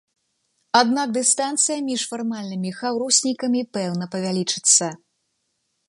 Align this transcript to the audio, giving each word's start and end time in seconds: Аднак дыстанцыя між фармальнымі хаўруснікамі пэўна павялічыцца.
Аднак 0.79 1.07
дыстанцыя 1.17 1.77
між 1.89 2.01
фармальнымі 2.13 2.71
хаўруснікамі 2.79 3.61
пэўна 3.79 4.05
павялічыцца. 4.17 4.87